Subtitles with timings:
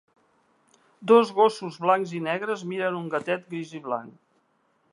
[1.11, 4.17] Dos gossos blancs i negres miren un gatet gris i blanc.